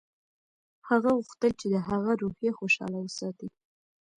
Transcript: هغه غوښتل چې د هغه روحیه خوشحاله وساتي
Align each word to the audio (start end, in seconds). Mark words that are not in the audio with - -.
هغه 0.89 1.09
غوښتل 1.17 1.51
چې 1.59 1.67
د 1.73 1.75
هغه 1.89 2.11
روحیه 2.21 2.51
خوشحاله 2.59 2.97
وساتي 3.01 3.47